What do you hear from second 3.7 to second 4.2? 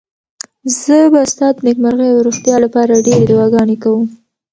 کوم.